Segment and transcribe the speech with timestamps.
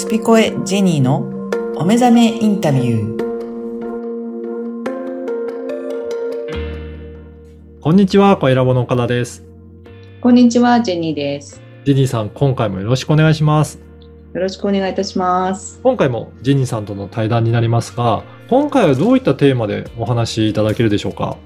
[0.00, 1.28] スピコエジェニーの
[1.76, 3.20] お目覚めインタビュー。
[7.82, 9.44] こんにちは、小ラボの岡田です。
[10.22, 11.60] こんにちは、ジェニーです。
[11.84, 13.78] ジェニーさん、今回もよろしくお願いします。
[14.32, 15.78] よろしくお願いいたします。
[15.82, 21.36] 今回もジェニーさんとの対談になりますが、今回はどういったテーマでお話しいただけるでしょうか？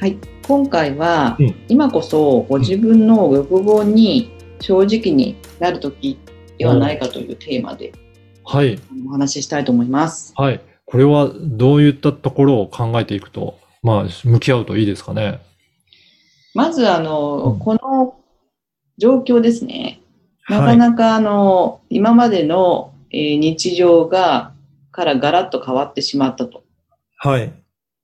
[0.00, 0.16] はい。
[0.46, 6.18] 今回は、うん今こそご自分の欲望に正直になる時
[6.56, 7.92] ではないかというテーマで
[8.50, 10.32] はい、お話ししたいと思います。
[10.34, 10.60] はい。
[10.86, 15.40] これはどういったところを考えていくと、まあ、向き合うといいですかね？
[16.54, 18.16] まず、あの、うんこの
[18.96, 20.00] 状況ですね。
[20.48, 20.78] なはい。
[20.78, 24.54] かなか、あの、今までの、えー日常が、
[24.92, 26.64] からガラッと変わってしまったと。
[27.18, 27.52] はい。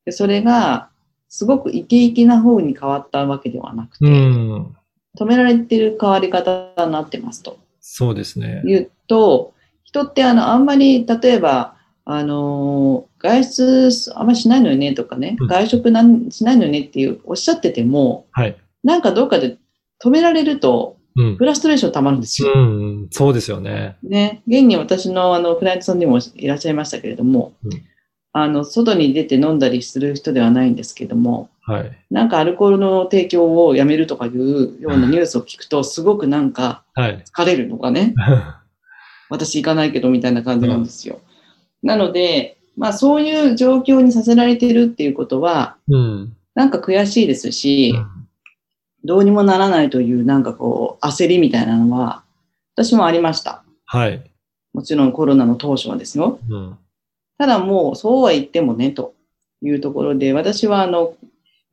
[0.05, 0.91] でそれが、
[1.31, 4.77] すごくイケイケな方に変わったわけではなくて、うん。
[5.19, 8.63] 止められてる変わり方になってますとそうですね。
[8.67, 9.54] 言うと、
[9.95, 18.57] 人ってあの、あんまり、例えば、あのー外出あんまりしないのよねとかね、うん外食なんしないのよねっていうおっしゃってても、はい。
[18.83, 19.57] なんかどっかで
[20.05, 21.45] 止められると、うんフ。
[21.47, 22.53] ラストレーション溜まるんですよ。
[22.55, 23.97] うん、そうですよね。
[24.03, 24.43] ね。
[24.49, 27.71] 現に私のあの、クライアントさんにもいらっしゃいましたけれども、うん
[28.37, 31.99] あの、外に出て飲んだりする人ではないんですけども、はい。
[32.11, 37.25] なんかアルコールの提供をやめるとかいうようなニュースを聞くと、すごくなんかはい。
[37.25, 38.13] 疲れるのかね。
[39.31, 41.21] 私行かないけどみたいな感じなんですよ。
[41.83, 46.37] なので、まあそういう状況にさせられてるっていうことは、うん。
[46.55, 48.25] なんか悔しいですし、うん
[49.05, 52.25] どうにもならないというなんかこう焦りみたいなのは、
[52.75, 53.63] 私もありました。
[53.85, 54.31] はい。
[54.73, 56.41] もちろんコロナの当初はですよ。
[56.49, 56.79] うん。
[57.39, 59.15] ただもうそうは言ってもね、と
[59.63, 61.15] いうところで、私はあの、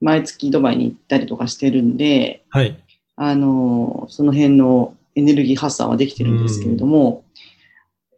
[0.02, 2.78] 毎月ドバイに行ったりとかしてるんで、はい。
[3.16, 7.24] あの、その辺のエネルギー発散はできてるんですけれども、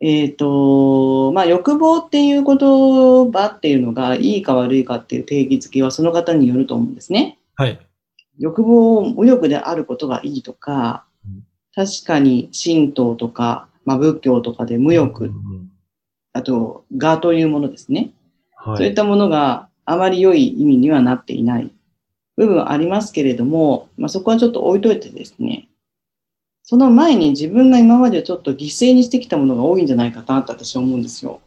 [0.06, 7.40] えっ、と、まあ、欲望っていう言葉っていうのがいいか悪いかっていう定義づけはその方によると思うんですね。
[7.56, 7.80] はい。
[8.38, 15.72] 欲望、無欲であることがいいとかうん、確かに神道とか、まあ、仏教とかで無う欲、ん
[16.34, 18.12] あと、我というものですね。
[18.58, 18.78] はい。
[18.78, 21.72] そういったものがあまり良い意味にはなっていない
[22.36, 25.70] 部分はありますけれども、まあ、そこはちょっと置いといてですね、
[26.64, 31.42] その前に自分が今までちょっと犠牲にしてきたものが多いんじゃないかなと私は思うんですよ。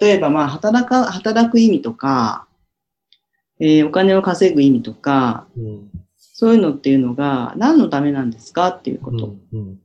[0.00, 2.46] 例えば、まあ、働か、働く意味とか、
[3.60, 5.90] えーお金を稼ぐ意味とか、うん。
[6.16, 9.34] そういうのっていうのが何のためなんですかっていうこと。
[9.52, 9.80] うん。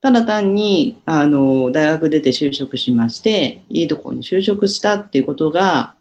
[0.00, 5.94] ただ単に、あの、大学出て就職しまして、いいところに就職したっていうことが、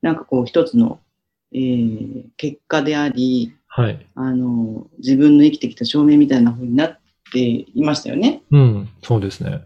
[0.00, 1.00] なんかこう一つの、
[1.52, 4.06] えー結果であり、はい。
[4.16, 6.98] あの、自分の生きてきた証明みたいな風になっ
[7.32, 8.42] ていましたよね。
[8.50, 8.88] うん。
[9.02, 9.62] そうですね。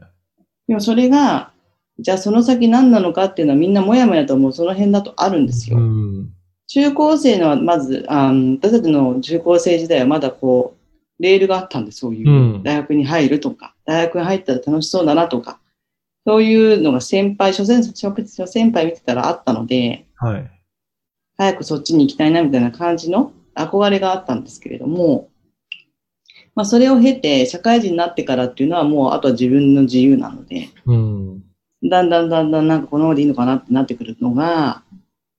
[0.68, 1.50] でもそれが、
[1.98, 5.78] じゃあその先何なのかっていうのはみんなもやもやと思うその辺だとあるんですよ。
[5.78, 6.30] うん。
[6.68, 10.76] 中高生のはまず、あの私たちの中高生時代はまだこ
[11.18, 15.58] う、レールがあったんで、そういううん大学に入るとか、大学に入ったら楽しそうだなとか、
[16.24, 20.50] そういうのが先輩、諸先諸諸先輩見てたらあったので、はい。
[21.38, 25.30] 早くそっちに行きたいなみたいな感じの憧れがあったんですけれども、
[26.54, 31.42] まあそれを経て社会人になってからっていうのはもうあとは自分の自由なので、うん。
[31.84, 34.82] だんだんだんだんなんかこのままでいいのかなってなってくるのが、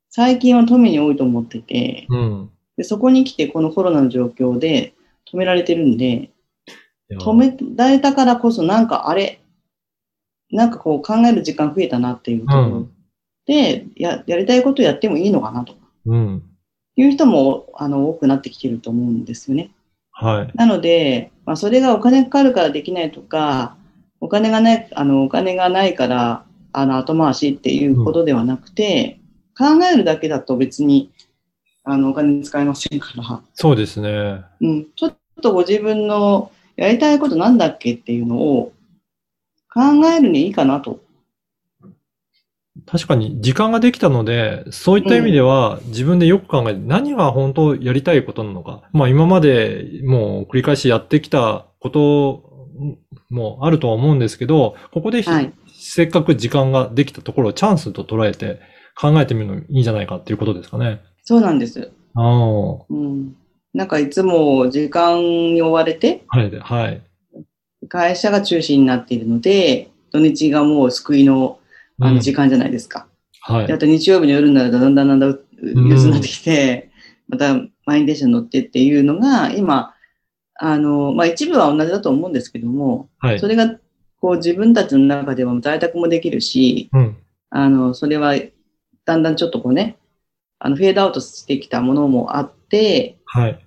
[0.10, 2.52] 最近は富に多いと思ってて、うん。
[2.78, 4.94] でそこに来てこのコロナの状況で
[5.32, 6.32] 止められてるんで、
[7.10, 9.42] 止められたからこそなんかあれ、
[10.52, 12.88] なんかこう考える時間増えたなっていうところ
[13.46, 16.44] で、ややりたいことやってもいいのかなとかうん。
[16.98, 19.72] いう人もあの多くなってきてると思うんですよね。
[20.12, 20.58] はい。
[20.58, 23.78] なので、まあ、それがお金かかるからできないとか、
[24.20, 26.44] お金がない、あの、お金がないから、
[26.74, 29.20] あの、後回しっていうことではなくて、
[29.56, 31.12] 考えるだけだと別に、
[31.84, 34.42] あの、お金使いませんから、そうですね。
[34.60, 38.74] うん、ちょっとご自分のやりたいことなんだっけっていうのを
[39.72, 41.00] 考えるにいいかなと。
[42.86, 48.84] 確かに時間ができたので、そういった意味では自分でよく考えて何が本当やりたいことなのか。
[48.92, 52.44] まあ今までもう繰り返しやってきたこと
[53.30, 55.54] もあるとは思うんですけど、ここでひはい。
[55.80, 58.60] せっかく時間ができたところをチャンスと捉えて
[59.00, 61.02] 考えてみるのいいんじゃないかっていうことですかね。
[61.24, 61.92] そうなんです。
[62.16, 63.36] ああ、はうん。
[63.74, 67.02] なんかいつも時間に追われて、い、はい。
[67.88, 71.60] 会社が中心になっているので、土日がもう救いの
[72.00, 73.08] あうんの時間じゃないですか。
[73.42, 73.78] はいであ。
[73.78, 76.92] と日曜日の夜になるとだんだんだんだんう憂鬱になってきて、
[77.28, 77.56] また
[77.86, 79.94] 満員電車に乗ってっていうのが、今、
[80.56, 83.48] あの、まあ一部は同じだと思うんですけども、はいそ。
[83.48, 83.80] れがこ
[84.20, 87.18] こう自分たちの中では在宅もできるし、うん。
[87.50, 88.36] あの、それは
[89.06, 89.98] だんだんちょっとこうね、
[90.60, 93.52] あの、フェードアウトしてきたものもあって、はい。
[93.52, 93.58] っ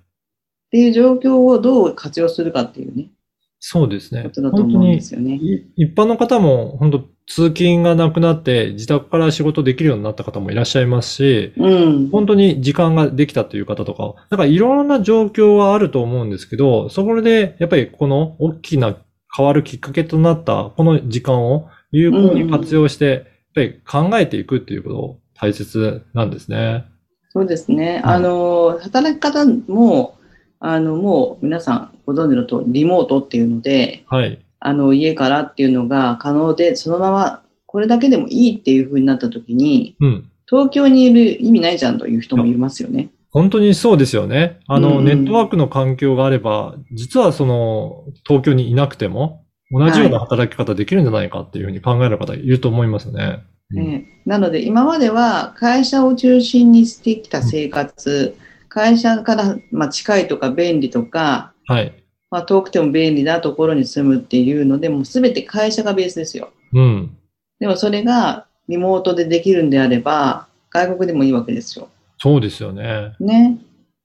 [0.70, 3.10] ていう状況をどう活用するかっていうね、
[3.58, 4.30] そうですねこ。
[4.30, 5.34] とだと思うんですよね。
[5.34, 12.10] い一般の方も本当通勤がなくなって自宅から仕事できるようになった方もいらっしゃいますし、うん。
[12.10, 18.96] 本当に時間ができたという方とか、だからいろんな状況はあると思うんですけど、そこでやっぱりこの大きな
[19.34, 23.22] 変わるきっかけとなったこの時間を有効に活用して、やっ
[23.54, 26.84] ぱり考えていくっていうこと大切なんですね。
[27.28, 28.00] そうですね。
[28.02, 30.18] はいあの、働き方も、
[30.58, 34.44] あの、もう皆さんご存知の通り、リモートっていうので、はい。
[34.60, 40.30] あの、家からっていうのが可能で、そのままこれだけでもいいっていう風になった時に、うん。
[40.46, 43.10] 東京にいる意味ないじゃんという人もいますよね。
[43.30, 44.58] 本当にそうですよね。
[44.66, 53.44] あの、うんネットワークの環境があれば、実はその、東京にいなくても、同じような働き方できるんじゃないかっていうふうに考える方いると思いますね。
[53.70, 58.34] うんねなので、今までは会社を中心にしてきた生活、
[58.68, 61.99] 会社から、まあ、近いとか便利とか、はい。
[62.30, 66.52] まあ、遠くても便利なところに住むっていうので、もうすべて会社がベースですよ。
[66.72, 67.16] うん。
[67.58, 71.88] でもそれがリモートでできるんであれば、外国でもいいわけですよ。
[72.18, 73.14] そうですよね。
[73.18, 73.58] ね。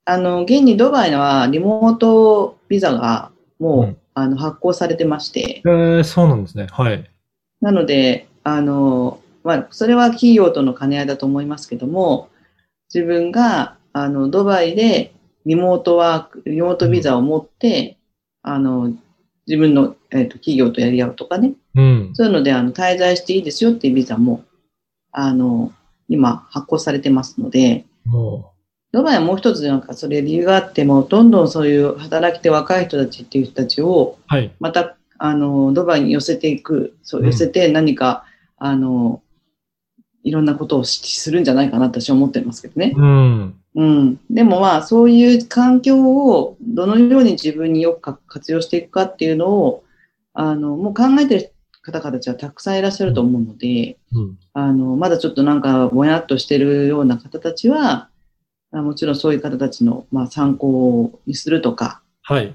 [0.05, 6.67] あの、現にドバイはリモートビザがもう、うんあの発行されてまして、えー、そうなんですね。
[6.71, 7.03] はい。
[7.59, 12.29] なので、あの、まあ、それは企業との兼ね合いだと思いますけども、
[12.93, 15.13] 自分が、あの、ドバイで
[15.45, 17.97] リモートワーク、リモートビザを持って、
[18.47, 18.93] あの、
[19.47, 22.11] 自分の、えっと企業とやり合うとかね、うん。
[22.13, 24.43] そういうので、あの、滞在していいですよっていうビザも、
[25.11, 25.73] あの、
[26.07, 28.53] 今発行されてますので、も
[28.91, 34.53] ドバイはもう一つなんかそれ理由があっても、どんどんそういう働き手若い人たちっていう人たちを、う、はい。
[34.59, 38.25] また、あの、ドバイに寄せていく、そううん寄せて何か、
[38.57, 39.23] あの、
[40.23, 42.93] いろんなことをしするんじゃないかな私は思ってますけどね。
[42.95, 43.55] うん。
[43.75, 44.19] うん。
[44.29, 49.83] でもまあ、そういう環境をどのように自分によくか活用していくかっていうのを、
[50.33, 54.37] あの、もう考えてる方々たちはたくさんいらっしゃると思うので、うん。
[54.53, 58.09] あの、まだちょっとなんかぼやっとしてるような方たちは、
[58.71, 62.53] あもちろんそういう方たちの、まあ、参考にするとか、はい。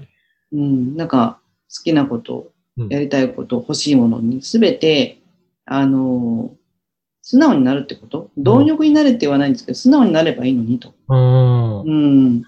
[0.51, 1.39] うん、なんか
[1.75, 5.21] 好きなことうん、やりたいこと、欲しいものにすべて、
[5.65, 6.55] あの、
[7.31, 8.29] 素直になるってこと？
[8.37, 10.93] 貪欲になれって言わないんですけど、素直になればいいのにと。
[11.07, 11.81] うん。
[11.83, 11.83] う
[12.39, 12.43] ん。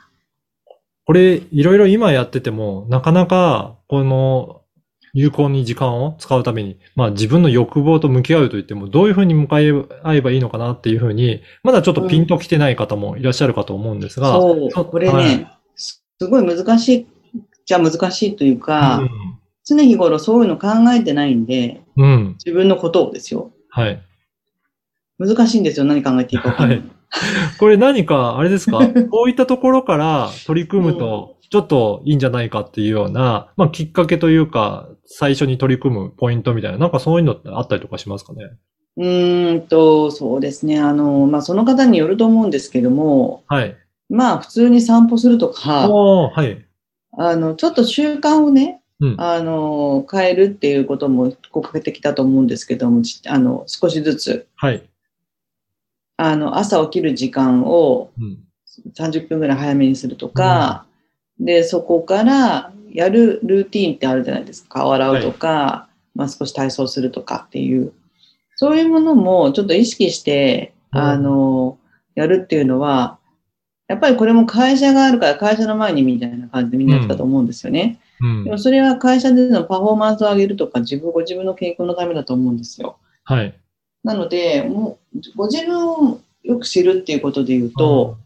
[1.06, 4.60] これ、いろいろ今やってても、なかなか、この、
[5.14, 9.86] 有効に時間を使うために、まあ自分の欲望と向き合うと言っても、どういうふうに向かい合
[10.16, 17.08] えばいいのかなっていうふうに、まだちょっとピンときてない方もいらっしゃるかと思うんですが、そう、そうこれね、はいすすごい難しい、
[17.66, 19.10] じゃ難しいというか、う
[19.66, 22.02] 常日頃そういうの考えてないんで、ん。
[22.02, 22.36] うん。
[22.44, 23.52] 自分のことをですよ。
[23.70, 24.02] はい。
[25.26, 25.86] 難しいんですよ。
[25.86, 26.84] 何考えていいか分かんない。
[27.60, 28.80] これ何か、あれですか？
[29.12, 38.52] こういったところから取り組むと、ちょっといいんじゃないかっていうような、まあきっかけというか、最初に取り組むポイントみたいな、なんかそういうのってあったりとかしますかね？
[38.98, 40.80] うーんと、そうですね。
[40.80, 43.76] あの、まあ、その方によると思うんですけども、はい。
[44.10, 46.64] まあ、普通に散歩するとか、はい。
[47.18, 49.16] あの、ちょっと習慣をね、うん。
[49.18, 54.84] あの、変えるっていうことも効果的だと思うんですけども、ちあの、少しずつ、はい。
[56.18, 58.44] あの、朝起きる時間をうん。
[58.96, 60.86] 30分ぐらい早めにするとか、
[61.40, 64.80] で、そこからやるルーティーンってあるじゃないですか。
[64.80, 67.94] 顔洗うとか、まあ少し体操するとかっていう。
[68.56, 71.78] そういうものもちょっと意識して、うんあの、
[72.16, 73.18] やるっていうのは、
[73.88, 78.00] やっぱりこれも会社があるから会社の前にみたいな感じでみんなやってたと思うんですよね。
[78.22, 78.58] うんでも。
[78.58, 82.98] それは会社でのパフォーマンスを上げるとか、自分、ご自分の健康のためだと思うんですよ。
[83.24, 83.60] はい。
[84.04, 84.98] なので、もう、
[85.36, 88.18] ご自分をよく知るっていうことで言うと、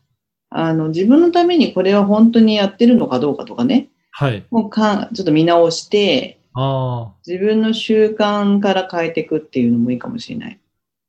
[0.50, 4.46] あの、自分のためにこれは本当にやってるのかどうかとかね、はい。
[4.50, 7.14] もうかちょっと見直して、ああ。
[7.26, 10.60] 自分の習慣から変えていくっていうのもいいかもしれない。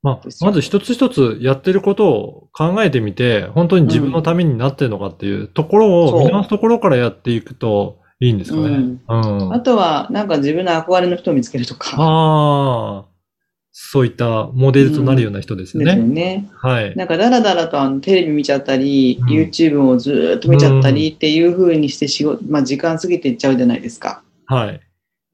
[0.02, 8.62] まあまず一つ一つやってることを考えてみて、本当に自分のためになってるのかっていうところを見直すところからやっていくといいんですかね。
[8.68, 9.14] うんう
[9.46, 9.52] ん。
[9.52, 13.17] あとは、なんか自分の憧れの人を見つけるとか、ああ。
[13.80, 16.12] そういったモデルとなるような人ですよですよね。
[16.12, 16.50] ね。
[16.56, 16.96] はい。
[16.96, 24.24] なんかだらだらとあのテレビ見ちゃったり、うん YouTube をずーっと見ちゃったりっていう風にして仕事、まあ時間過ぎていっちゃうじゃないですか。
[24.46, 24.80] はい。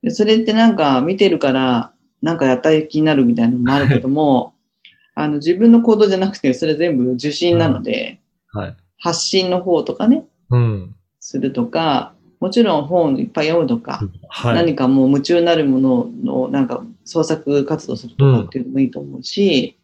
[0.03, 4.53] でそれってなんか見てるから、なんかやった気になるみたいなのもあるけども、
[5.17, 8.21] あの自分の行動じゃなくて、それ全部受信なので、
[8.53, 8.77] はい。
[8.99, 10.95] 発信の方とかね、うん。
[11.19, 12.13] するとか、
[12.45, 14.55] もちろん本いっぱい読むとか、はい。
[14.55, 19.79] 何かもう夢中になるもののなんか創作活動するとかっていうのもいいと思うし、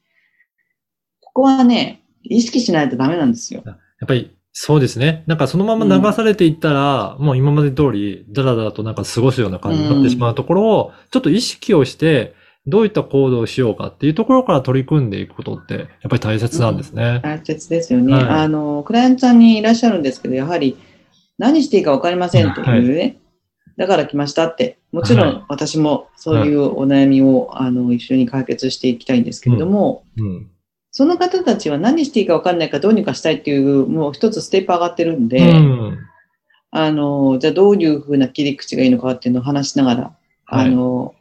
[1.23, 3.63] ここはね、意識しないとダメなんですよ。
[3.65, 5.25] やっぱり、そうですね。
[5.27, 12.35] なんかそのまま流されていったら、もう今まで通り、だらだらとなんか過ごすような感じになってしまうところを、ちょっと意識をして、
[12.67, 17.21] どういった行動をしようかっていうところから取り組んでいくことって、やっぱり大切なんですね。
[17.23, 18.13] 大切ですよね。
[18.13, 20.77] はいあの、クライアントさんにいらっしゃるんですけど、やはり
[21.41, 23.17] 何していいか分かりませんっていうね。
[23.79, 24.79] だから来ましたって。
[24.93, 30.51] もちろはん私もそういうお悩みを、あの一緒に解決していきたいんですけれども、うん。
[30.91, 35.99] その方たちは何していいか分かんないからどうにかしたいっていう、もう一つステップ上がってるんで、うん。
[36.73, 40.03] あの、じゃあどういうふうな切り口がいいのかっていうのを話しながら、
[40.45, 41.15] はいあの、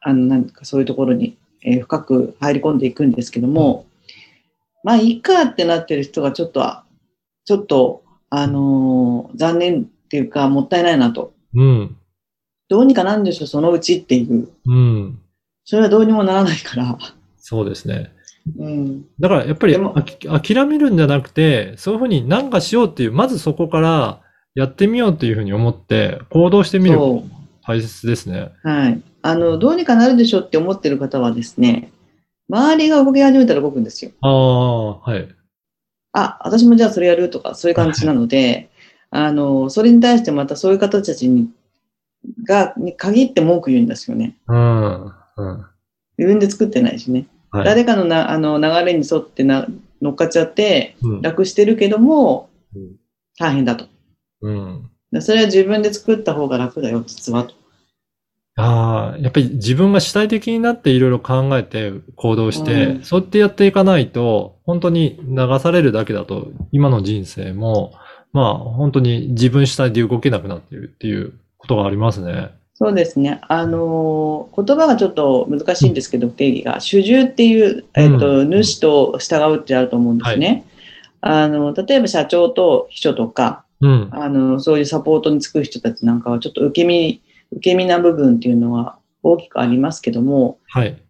[0.00, 3.86] あの、なんかそういうところに、えー深く入り込んでいくんですけども、
[4.84, 6.62] まあ、いいかってなってる人がちょっと、
[7.46, 11.32] ちょっと、あのー残念っていうか、もったいないなと。
[11.54, 11.96] うん。
[12.68, 14.48] どうにかなんでしょ、そのうちっていう。
[14.66, 15.18] うん。
[15.64, 16.98] それはどうにもならないから。
[17.38, 18.12] そうですね。
[18.58, 19.04] うん。
[19.20, 24.20] だからやっぱり諦めるんじゃなくて、そういうふうに何かしようっていう、まずそこから
[24.54, 26.98] やってみようっていうふうに思って行動してみる
[27.66, 28.50] 大切ですね。
[28.64, 28.68] う。
[28.68, 29.02] はい。
[29.22, 31.90] あの、どうにかなるでしょって思ってる方はですね、
[32.50, 34.12] 周りが動き始めたら動くんですよ。
[34.22, 35.28] ああ、はい。
[36.12, 38.70] あ、私もじゃあそれやるとか、そういう感じなので、
[39.10, 41.50] あの、それに対してまたそういう方たちに、
[42.46, 44.36] が、に限って文句言うんですよね。
[44.48, 45.04] うん。
[45.04, 45.12] うん。
[46.18, 47.26] 自分で作ってないしね。
[47.50, 47.64] はい。
[47.64, 49.66] 誰かのなあの流れに沿ってな
[50.02, 52.96] 乗っかっちゃって、うん楽してるけどもうん、
[53.38, 53.86] 大変だと。
[54.42, 54.90] うん。
[55.12, 57.54] でそれは自分で作った方が楽だよ、実はと。
[58.60, 67.94] ああ、やっぱり自分が主体的になっていろいろ考えて行動して、うんそうやってやっていかないと、本当に流されるだけだと、今の人生も、
[68.32, 72.50] まあ本当に自分主体で動けなくなっているっていうことがありますね。
[72.74, 73.40] そうですね。
[73.48, 76.80] あのー言葉がちょっと難しいんですけど、定義が。
[76.80, 80.64] 主従っていう、えっ、と、うん主と従うってあると思うんですね。
[81.20, 84.08] あの、例えば社長と秘書とか、うん。
[84.12, 87.20] あの、そういうサポートに就く人たちなんかは、ちょっと受け身、
[87.52, 91.00] 受け身な部分っていうのは大きくありますけども、はい。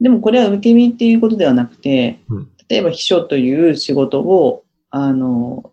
[0.00, 5.72] でもこれは受け身っていうことではなくて、うん例えば秘書という仕事を、あの、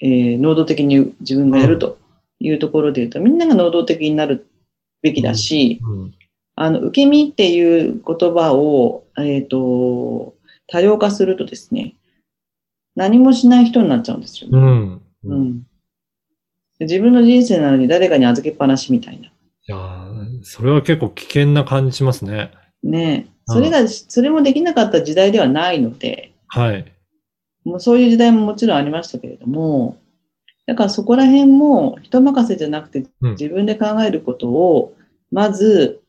[0.00, 1.98] えー能動的に自分がやると
[2.38, 4.46] いうところで言うと、みんなが能動的になる
[5.00, 6.14] べきだし、うん。
[6.54, 10.34] あの、受け身っていう言葉を、えっ、と、
[10.66, 11.94] 多様化するとですね、
[12.94, 15.00] 何もしない人になっちゃうんですよね。
[15.24, 15.66] うん。
[16.80, 19.32] 自分の人生なのに誰かに預けっぱなしみたいな。
[19.66, 22.50] やーそれは結構危険な感じしますね。
[22.82, 26.92] ねそれが、それもできなかった時代ではないので、はい。
[27.64, 29.98] もうそういう時代ももちろんありましたけれども、
[30.66, 34.94] だからそこら辺も人任せじゃなくてうん自分で考えることを、
[35.30, 36.00] まず、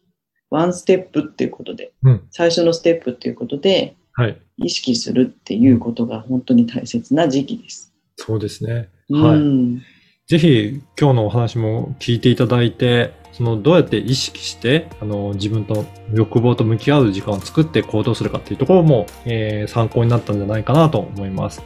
[0.49, 4.39] ワンステップっていうことで、うん最初のステップっていうことではい。
[4.57, 7.91] 意識するっていうことが本当に大切な時期です。
[8.17, 8.89] そうですね。
[9.09, 9.39] うはい。
[9.39, 9.81] ん。
[10.27, 21.61] ぜひ今日のお話も聞いていただいて、そのどうやって意識して、あの、自分と欲望と向き合う時間を作って行動するかっていうところも、えー参考になったんじゃないかなと思います。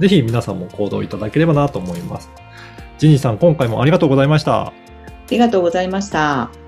[0.00, 2.30] ぜひ皆さんも行動いただければなと思います。
[2.98, 4.68] ジニーさん、今回もありがとうございました。
[4.68, 4.72] あ
[5.30, 6.59] りがとうございました。